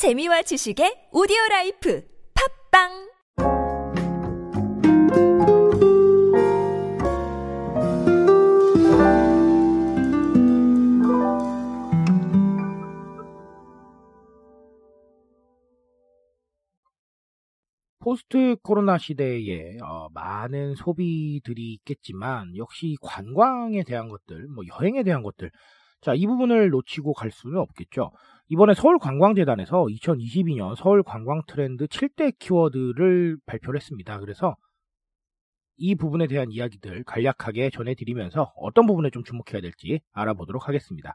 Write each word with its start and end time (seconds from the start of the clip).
재미와 0.00 0.40
지식의 0.40 1.12
오디오 1.12 1.36
라이프 1.50 2.02
팟빵! 2.32 2.88
포스트 17.98 18.56
코로나 18.62 18.96
시대에 18.96 19.76
어, 19.82 20.08
많은 20.14 20.76
소비들이 20.76 21.74
있겠지만 21.74 22.56
역시 22.56 22.96
관광에 23.02 23.82
대한 23.82 24.08
것들, 24.08 24.48
뭐 24.48 24.64
여행에 24.66 25.02
대한 25.02 25.22
것들, 25.22 25.50
자, 26.00 26.14
이 26.14 26.26
부분을 26.26 26.70
놓치고 26.70 27.12
갈 27.12 27.30
수는 27.30 27.58
없겠죠. 27.58 28.12
이번에 28.48 28.74
서울관광재단에서 28.74 29.84
2022년 29.84 30.74
서울 30.76 31.02
관광 31.02 31.42
트렌드 31.46 31.86
7대 31.86 32.38
키워드를 32.38 33.36
발표를 33.46 33.78
했습니다. 33.78 34.18
그래서 34.18 34.56
이 35.76 35.94
부분에 35.94 36.26
대한 36.26 36.50
이야기들 36.50 37.04
간략하게 37.04 37.70
전해드리면서 37.70 38.52
어떤 38.56 38.86
부분에 38.86 39.10
좀 39.10 39.24
주목해야 39.24 39.60
될지 39.62 40.00
알아보도록 40.12 40.68
하겠습니다. 40.68 41.14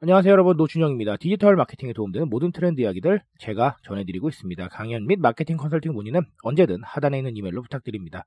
안녕하세요 0.00 0.32
여러분 0.32 0.56
노준영입니다. 0.56 1.16
디지털 1.16 1.56
마케팅에 1.56 1.92
도움되는 1.92 2.28
모든 2.28 2.52
트렌드 2.52 2.80
이야기들 2.80 3.22
제가 3.38 3.76
전해드리고 3.82 4.28
있습니다. 4.28 4.68
강연 4.68 5.06
및 5.06 5.18
마케팅 5.20 5.56
컨설팅 5.56 5.92
문의는 5.94 6.22
언제든 6.42 6.82
하단에 6.82 7.18
있는 7.18 7.36
이메일로 7.36 7.62
부탁드립니다. 7.62 8.24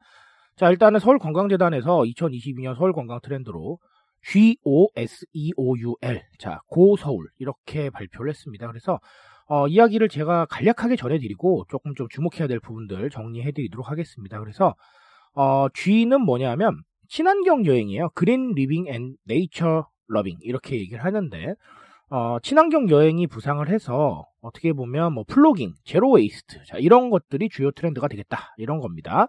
자 0.55 0.69
일단은 0.69 0.99
서울관광재단에서 0.99 2.01
2022년 2.01 2.75
서울관광 2.75 3.19
트렌드로 3.21 3.79
G-O-S-E-O-U-L 4.23 6.21
자 6.37 6.61
GO 6.67 6.84
SEOUL 6.84 7.27
이렇게 7.37 7.89
발표를 7.89 8.29
했습니다. 8.29 8.67
그래서 8.67 8.99
어, 9.47 9.67
이야기를 9.67 10.09
제가 10.09 10.45
간략하게 10.45 10.95
전해드리고 10.95 11.65
조금 11.69 11.95
좀 11.95 12.07
주목해야 12.09 12.47
될 12.47 12.59
부분들 12.59 13.09
정리해드리도록 13.09 13.89
하겠습니다. 13.89 14.39
그래서 14.39 14.75
어, 15.33 15.67
G는 15.73 16.21
뭐냐면 16.21 16.81
친환경 17.07 17.65
여행이에요. 17.65 18.09
Green 18.13 18.53
Living 18.53 18.87
and 18.87 19.15
Nature 19.25 19.87
Loving 20.07 20.37
이렇게 20.41 20.79
얘기를 20.79 21.03
하는데 21.03 21.55
어, 22.11 22.37
친환경 22.41 22.89
여행이 22.89 23.27
부상을 23.27 23.67
해서 23.69 24.25
어떻게 24.41 24.73
보면 24.73 25.13
뭐 25.13 25.23
plogging, 25.27 25.73
zero 25.83 26.11
waste 26.11 26.63
자, 26.65 26.77
이런 26.77 27.09
것들이 27.09 27.49
주요 27.49 27.71
트렌드가 27.71 28.07
되겠다 28.07 28.53
이런 28.57 28.79
겁니다. 28.79 29.27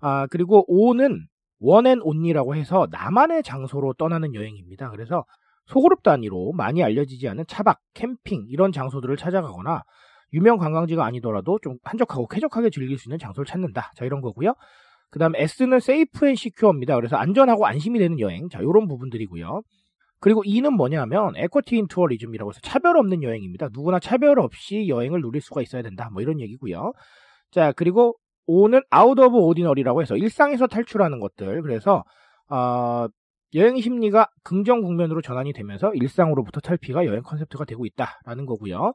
아 0.00 0.26
그리고 0.30 0.64
O는 0.68 1.26
One 1.62 1.81
and 1.81 2.00
Only라고 2.02 2.56
해서 2.56 2.88
나만의 2.90 3.42
장소로 3.44 3.94
떠나는 3.94 4.34
여행입니다. 4.34 4.90
그래서 4.90 5.24
소그룹 5.66 6.02
단위로 6.02 6.52
많이 6.52 6.82
알려지지 6.82 7.28
않은 7.28 7.44
차박, 7.46 7.78
캠핑 7.94 8.46
이런 8.48 8.72
장소들을 8.72 9.16
찾아가거나 9.16 9.82
유명 10.32 10.58
관광지가 10.58 11.04
아니더라도 11.04 11.58
좀 11.62 11.76
한적하고 11.84 12.26
쾌적하게 12.26 12.70
즐길 12.70 12.98
수 12.98 13.08
있는 13.08 13.18
장소를 13.18 13.46
찾는다. 13.46 13.92
자 13.94 14.04
이런 14.04 14.20
거고요. 14.20 14.54
그 15.10 15.18
다음 15.18 15.36
S는 15.36 15.78
Safe 15.78 16.26
and 16.26 16.34
Secure입니다. 16.34 16.96
그래서 16.96 17.16
안전하고 17.16 17.66
안심이 17.66 17.98
되는 17.98 18.18
여행. 18.18 18.48
자 18.48 18.58
이런 18.60 18.88
부분들이고요. 18.88 19.62
그리고 20.20 20.42
E는 20.44 20.74
뭐냐면 20.74 21.32
Equity 21.36 21.75
in 21.75 21.88
Tourism이라고 21.88 22.50
해서 22.50 22.60
차별 22.62 22.96
없는 22.96 23.22
여행입니다. 23.22 23.68
누구나 23.72 23.98
차별 23.98 24.40
없이 24.40 24.88
여행을 24.88 25.20
누릴 25.20 25.40
수가 25.42 25.62
있어야 25.62 25.82
된다. 25.82 26.08
뭐 26.12 26.22
이런 26.22 26.40
얘기고요. 26.40 26.92
자 27.50 27.72
그리고 27.72 28.16
O는 28.46 28.80
Out 28.90 29.18
of 29.18 29.36
Ordinary라고 29.36 30.02
해서 30.02 30.16
일상에서 30.16 30.66
탈출하는 30.66 31.20
것들. 31.20 31.62
그래서 31.62 32.04
어, 32.48 33.06
여행 33.54 33.80
심리가 33.80 34.28
긍정 34.42 34.80
국면으로 34.82 35.20
전환이 35.20 35.52
되면서 35.52 35.92
일상으로부터 35.94 36.60
탈피가 36.60 37.06
여행 37.06 37.22
컨셉트가 37.22 37.64
되고 37.64 37.84
있다라는 37.84 38.46
거고요. 38.46 38.94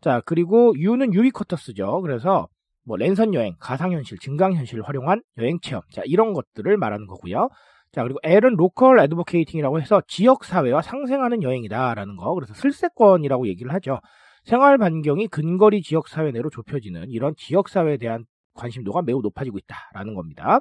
자 0.00 0.20
그리고 0.26 0.74
U는 0.76 1.14
유비쿼터스죠. 1.14 2.02
그래서 2.02 2.48
뭐 2.86 2.96
랜선 2.98 3.32
여행, 3.32 3.54
가상현실, 3.60 4.18
증강현실을 4.18 4.86
활용한 4.86 5.22
여행 5.38 5.58
체험. 5.60 5.82
자 5.90 6.02
이런 6.04 6.34
것들을 6.34 6.76
말하는 6.76 7.06
거고요. 7.06 7.48
자 7.92 8.02
그리고 8.02 8.18
L은 8.22 8.56
Local 8.56 8.98
Advocating이라고 9.00 9.80
해서 9.80 10.02
지역 10.06 10.44
사회와 10.44 10.82
상생하는 10.82 11.42
여행이다라는 11.42 12.16
거. 12.16 12.34
그래서 12.34 12.52
슬세권이라고 12.54 13.48
얘기를 13.48 13.72
하죠. 13.72 14.00
생활 14.44 14.76
반경이 14.76 15.28
근거리 15.28 15.80
지역 15.80 16.08
사회 16.08 16.30
내로 16.30 16.50
좁혀지는 16.50 17.06
이런 17.08 17.34
지역 17.36 17.70
사회에 17.70 17.96
대한 17.96 18.26
관심도가 18.54 19.02
매우 19.02 19.20
높아지고 19.20 19.58
있다라는 19.58 20.14
겁니다. 20.14 20.60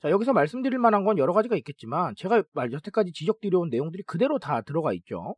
자, 0.00 0.10
여기서 0.10 0.32
말씀드릴 0.32 0.78
만한 0.78 1.04
건 1.04 1.18
여러 1.18 1.32
가지가 1.32 1.56
있겠지만 1.56 2.14
제가 2.16 2.44
여태까지 2.56 3.12
지적드려온 3.12 3.68
내용들이 3.68 4.04
그대로 4.04 4.38
다 4.38 4.60
들어가 4.60 4.92
있죠. 4.92 5.34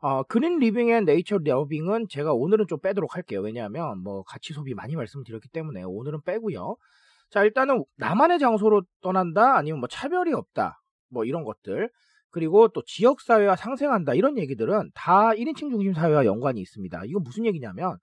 어, 0.00 0.22
Green 0.22 0.58
Living 0.58 0.90
and 0.90 1.04
Nature 1.04 1.38
Loving은 1.44 2.06
제가 2.08 2.32
오늘은 2.32 2.66
좀 2.68 2.78
빼도록 2.80 3.16
할게요. 3.16 3.40
왜냐하면 3.40 3.98
뭐 4.02 4.22
가치 4.22 4.52
소비 4.52 4.72
많이 4.72 4.96
말씀드렸기 4.96 5.48
때문에 5.48 5.82
오늘은 5.82 6.22
빼고요. 6.24 6.76
자, 7.30 7.42
일단은 7.44 7.84
나만의 7.96 8.38
장소로 8.38 8.82
떠난다 9.02 9.56
아니면 9.56 9.80
뭐 9.80 9.88
차별이 9.88 10.32
없다. 10.32 10.80
뭐 11.10 11.24
이런 11.24 11.44
것들. 11.44 11.90
그리고 12.30 12.68
또 12.68 12.82
지역 12.86 13.20
사회와 13.20 13.56
상생한다 13.56 14.14
이런 14.14 14.38
얘기들은 14.38 14.90
다 14.94 15.30
1인칭 15.30 15.70
중심 15.70 15.92
사회와 15.92 16.24
연관이 16.24 16.60
있습니다. 16.60 17.02
이거 17.06 17.20
무슨 17.20 17.46
얘기냐면 17.46 17.98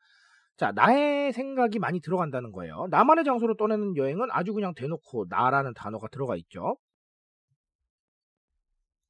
자, 0.58 0.72
나의 0.72 1.34
생각이 1.34 1.80
많이 1.80 2.00
들어간다는 2.00 2.52
거예요. 2.52 2.88
나만의 2.90 3.26
장소로 3.26 3.56
떠나는 3.56 3.98
여행은 3.98 4.30
아주 4.32 4.54
그냥 4.54 4.74
대놓고 4.74 5.26
나라는 5.30 5.74
단어가 5.74 6.08
들어가 6.08 6.36
있죠. 6.38 6.78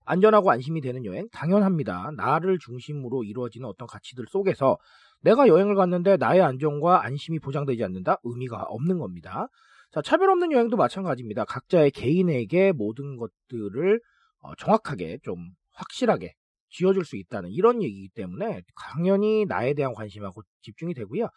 안전하고 0.06 0.52
안심이 0.52 0.82
되는 0.82 1.04
여행? 1.06 1.28
당연합니다. 1.32 2.12
나를 2.16 2.58
중심으로 2.60 3.24
이루어지는 3.24 3.68
어떤 3.68 3.88
가치들 3.88 4.26
속에서 4.30 4.78
내가 5.22 5.48
여행을 5.48 5.76
갔는데 5.76 6.18
나의 6.18 6.42
안전과 6.42 7.04
안심이 7.04 7.40
보장되지 7.40 7.84
않는다? 7.84 8.18
의미가 8.24 8.64
없는 8.64 9.00
겁니다. 9.00 9.48
자, 9.92 10.02
차별 10.02 10.30
없는 10.30 10.52
여행도 10.52 10.78
마찬가지입니다. 10.78 11.46
각자의 11.46 11.92
개인에게 11.92 12.72
모든 12.72 13.18
것들을 13.18 14.00
어, 14.42 14.56
정확하게 14.56 15.20
좀 15.24 15.38
확실하게 15.74 16.34
지어줄 16.70 17.06
수 17.06 17.18
있다는 17.18 17.52
이런 17.52 17.82
얘기이기 17.82 18.10
때문에 18.10 18.62
당연히 18.76 19.46
나에 19.46 19.74
대한 19.74 19.94
관심하고 19.94 20.42
집중이 20.62 20.94
되고요. 20.94 21.30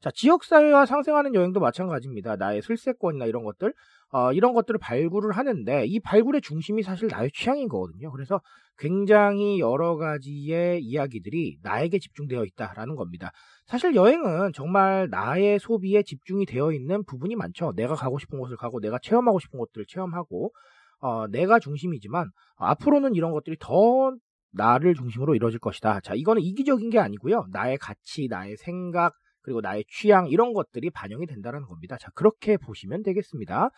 자, 0.00 0.10
지역사회와 0.12 0.84
상생하는 0.84 1.34
여행도 1.34 1.60
마찬가지입니다. 1.60 2.36
나의 2.36 2.60
슬세권이나 2.60 3.24
이런 3.24 3.42
것들, 3.42 3.72
어, 4.12 4.32
이런 4.32 4.52
것들을 4.52 4.78
발굴을 4.78 5.32
하는데 5.32 5.86
이 5.86 5.98
발굴의 6.00 6.42
중심이 6.42 6.82
사실 6.82 7.08
나의 7.08 7.30
취향인 7.32 7.68
거거든요. 7.68 8.12
그래서 8.12 8.40
굉장히 8.76 9.60
여러 9.60 9.96
가지의 9.96 10.82
이야기들이 10.82 11.58
나에게 11.62 11.98
집중되어 11.98 12.44
있다라는 12.44 12.96
겁니다. 12.96 13.30
사실 13.66 13.94
여행은 13.94 14.52
정말 14.52 15.08
나의 15.10 15.58
소비에 15.58 16.02
집중이 16.02 16.44
되어 16.44 16.72
있는 16.72 17.04
부분이 17.04 17.34
많죠. 17.36 17.72
내가 17.74 17.94
가고 17.94 18.18
싶은 18.18 18.38
곳을 18.38 18.56
가고 18.56 18.80
내가 18.80 18.98
체험하고 18.98 19.38
싶은 19.38 19.58
것들을 19.58 19.86
체험하고 19.88 20.52
어, 21.00 21.26
내가 21.28 21.58
중심이지만 21.58 22.26
어, 22.56 22.66
앞으로는 22.66 23.14
이런 23.14 23.32
것들이 23.32 23.56
더 23.58 24.12
나를 24.54 24.94
중심으로 24.94 25.34
이루어질 25.34 25.58
것이다. 25.58 26.00
자, 26.00 26.14
이거는 26.14 26.42
이기적인 26.42 26.90
게 26.90 26.98
아니고요. 26.98 27.46
나의 27.52 27.78
가치, 27.78 28.28
나의 28.28 28.56
생각, 28.56 29.14
그리고 29.42 29.60
나의 29.60 29.84
취향 29.88 30.28
이런 30.28 30.52
것들이 30.52 30.90
반영이 30.90 31.26
된다는 31.26 31.62
겁니다. 31.62 31.96
자, 31.98 32.10
그렇게 32.14 32.56
보시면 32.56 33.02
되겠습니다. 33.02 33.70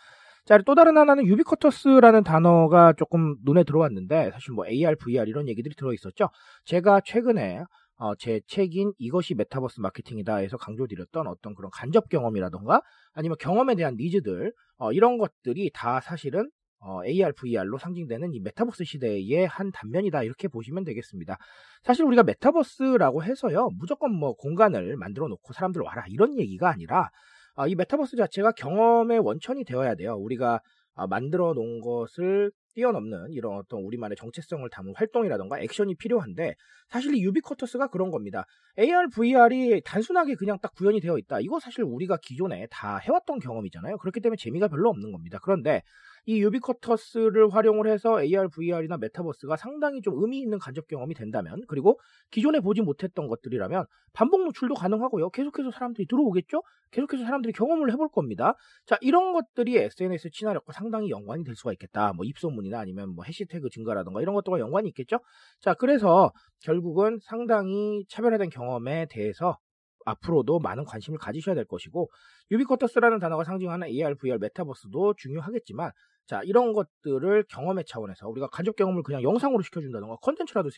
자, 0.44 0.59
또 0.64 0.76
다른 0.76 0.97
하나는 0.97 1.26
유비쿼터스라는 1.26 2.22
단어가 2.22 2.92
조금 2.92 3.34
눈에 3.44 3.64
들어왔는데 3.64 4.31
사실 4.32 4.53
뭐 4.53 4.64
AR, 4.66 4.94
VR 4.97 5.28
이런 5.28 5.48
얘기들이 5.48 5.75
들어 5.75 5.92
있었죠. 5.92 6.28
제가 6.64 7.00
최근에 7.04 7.64
어, 7.98 8.14
제 8.14 8.41
책인 8.47 8.93
이것이 8.98 9.34
메타버스 9.34 9.81
마케팅이다 9.81 10.37
해서 10.37 10.56
강조드렸던 10.56 11.26
어떤 11.26 11.54
그런 11.54 11.70
간접 11.72 12.08
경험이라던가 12.08 12.82
아니면 13.12 13.37
경험에 13.41 13.75
대한 13.75 13.97
니즈들 13.97 14.53
어, 14.76 14.93
이런 14.93 15.19
것들이 15.19 15.70
다 15.75 16.00
사실은 16.00 16.48
어, 16.87 17.05
AR, 17.05 17.33
VR로 17.33 17.79
상징되는 17.79 18.33
이 18.33 18.39
메타버스 18.39 18.85
시대의 18.85 19.49
한 19.49 19.73
단면이다 19.73 20.23
이렇게 20.23 20.47
보시면 20.47 20.85
되겠습니다. 20.85 21.37
사실 21.83 22.05
우리가 22.05 22.23
메타버스라고 22.23 23.25
해서요 23.25 23.71
무조건 23.77 24.15
뭐 24.15 24.35
공간을 24.35 24.97
만들어 24.97 25.27
놓고 25.27 25.53
사람들 25.53 25.83
와라 25.83 26.05
이런 26.09 26.38
얘기가 26.38 26.71
아니라 26.71 27.11
어, 27.56 27.67
이 27.67 27.75
메타버스 27.75 28.17
자체가 28.17 28.53
경험의 28.53 29.19
원천이 29.19 29.65
되어야 29.65 29.97
돼요. 29.97 30.15
우리가 30.15 30.61
어, 30.94 31.09
만들어 31.09 31.55
놓은 31.55 31.81
것을 31.81 32.53
뛰어넘는 32.76 33.32
이런 33.32 33.56
어떤 33.56 33.81
우리만의 33.81 34.17
정체성을 34.17 34.69
담은 34.70 34.93
활동이라던가 34.94 35.58
액션이 35.61 35.96
필요한데 35.96 36.55
사실 36.88 37.14
이 37.17 37.23
유비쿼터스가 37.23 37.88
그런 37.88 38.11
겁니다. 38.11 38.44
AR, 38.78 39.08
VR이 39.08 39.81
단순하게 39.84 40.34
그냥 40.34 40.58
딱 40.61 40.75
구현이 40.75 41.00
되어 41.00 41.19
있다. 41.19 41.40
이거 41.40 41.58
사실 41.58 41.82
우리가 41.82 42.19
기존에 42.23 42.67
다 42.70 42.99
해왔던 42.99 43.40
경험이잖아요. 43.40 43.96
그렇기 43.96 44.20
때문에 44.20 44.37
재미가 44.38 44.69
별로 44.69 44.90
없는 44.90 45.11
겁니다. 45.11 45.38
그런데 45.43 45.82
이 46.26 46.43
유비쿼터스를 46.43 47.55
활용을 47.55 47.88
해서 47.88 48.20
AR, 48.20 48.49
VR이나 48.49 48.99
메타버스가 48.99 49.56
상당히 49.56 50.02
좀 50.02 50.14
의미 50.20 50.40
있는 50.40 50.58
간접 50.58 50.87
경험이 50.88 51.14
된다면 51.14 51.62
그리고 51.69 51.99
기존에 52.31 52.61
보지 52.61 52.82
못했던 52.82 53.29
것들이라면 53.29 53.87
반복 54.12 54.44
노출도 54.44 54.75
가능하고요. 54.75 55.31
계속해서 55.31 55.70
사람들이 55.70 56.06
들어오겠죠? 56.06 56.62
계속해서 56.90 57.25
사람들이 57.25 57.52
경험을 57.52 57.93
해볼 57.93 58.08
겁니다. 58.08 58.55
자, 58.87 58.96
이런 59.00 59.32
것들이 59.32 59.76
SNS 59.76 60.31
친화력과 60.31 60.72
상당히 60.72 61.11
연관이 61.11 61.44
될 61.44 61.55
수가 61.55 61.72
있겠다. 61.72 62.12
뭐 62.12 62.25
입소문이 62.25 62.66
부분이나 62.67 62.79
아니면 62.81 63.15
뭐 63.15 63.25
해시태그 63.25 63.71
증가라든가 63.71 64.21
이런 64.21 64.35
것들과 64.35 64.59
연관이 64.59 64.89
있겠죠. 64.89 65.19
자, 65.61 65.75
그래서 65.75 66.33
결국은 66.61 67.19
상당히 67.23 68.05
차별화된 68.09 68.51
경험에 68.51 69.07
대해서 69.11 69.57
앞으로도 70.05 70.61
많은 70.61 70.85
관심을 70.85 71.19
가지셔야 71.19 71.55
될 71.55 71.65
것이고 71.65 72.09
유비쿼터스라는 72.51 73.19
단어가 73.19 73.43
상징하는 73.45 73.89
AR, 73.89 74.15
VR, 74.17 74.39
메타버스도 74.39 75.15
중요하겠지만 75.17 75.91
자 76.27 76.43
이런 76.45 76.73
것들을 76.73 77.45
경험의 77.49 77.85
차원에서 77.87 78.29
우리가 78.29 78.49
간접 78.49 78.77
경험을 78.77 79.03
그냥 79.03 79.23
영상으로 79.23 79.63
시켜준다던가 79.63 80.17
컨텐츠라도 80.23 80.71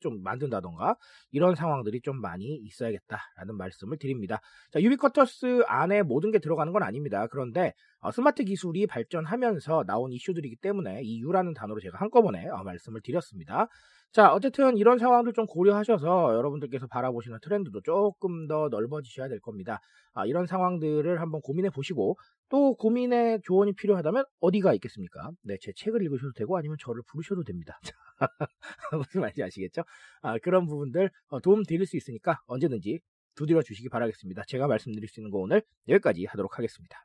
좀 0.00 0.22
만든다던가 0.22 0.96
이런 1.30 1.54
상황들이 1.54 2.00
좀 2.02 2.20
많이 2.20 2.56
있어야겠다라는 2.56 3.56
말씀을 3.56 3.98
드립니다. 3.98 4.40
자, 4.70 4.80
유비쿼터스 4.80 5.64
안에 5.66 6.02
모든 6.02 6.30
게 6.30 6.38
들어가는 6.38 6.72
건 6.72 6.82
아닙니다. 6.82 7.26
그런데 7.28 7.72
어, 8.00 8.10
스마트 8.10 8.44
기술이 8.44 8.86
발전하면서 8.86 9.84
나온 9.86 10.12
이슈들이기 10.12 10.56
때문에 10.56 11.02
이 11.02 11.20
U라는 11.20 11.54
단어로 11.54 11.80
제가 11.80 11.98
한꺼번에 11.98 12.46
어, 12.48 12.62
말씀을 12.62 13.00
드렸습니다. 13.02 13.68
자, 14.16 14.32
어쨌든 14.32 14.78
이런 14.78 14.96
상황들 14.96 15.34
좀 15.34 15.44
고려하셔서 15.44 16.34
여러분들께서 16.36 16.86
바라보시는 16.86 17.38
트렌드도 17.42 17.82
조금 17.82 18.46
더 18.46 18.68
넓어지셔야 18.70 19.28
될 19.28 19.40
겁니다. 19.40 19.78
아, 20.14 20.24
이런 20.24 20.46
상황들을 20.46 21.20
한번 21.20 21.42
고민해 21.42 21.68
보시고 21.68 22.16
또 22.48 22.74
고민의 22.76 23.42
조언이 23.44 23.74
필요하다면 23.74 24.24
어디가 24.40 24.72
있겠습니까? 24.72 25.32
네, 25.42 25.58
제 25.60 25.70
책을 25.76 26.02
읽으셔도 26.02 26.32
되고 26.32 26.56
아니면 26.56 26.78
저를 26.80 27.02
부르셔도 27.06 27.44
됩니다. 27.44 27.78
무슨 28.96 29.20
말인지 29.20 29.42
아시겠죠? 29.42 29.82
아, 30.22 30.38
그런 30.38 30.64
부분들 30.64 31.10
어, 31.28 31.40
도움 31.40 31.62
드릴 31.64 31.84
수 31.84 31.98
있으니까 31.98 32.40
언제든지 32.46 33.00
두드려 33.34 33.60
주시기 33.60 33.90
바라겠습니다. 33.90 34.44
제가 34.46 34.66
말씀드릴 34.66 35.10
수 35.10 35.20
있는 35.20 35.30
거 35.30 35.40
오늘 35.40 35.60
여기까지 35.88 36.24
하도록 36.24 36.56
하겠습니다. 36.56 37.04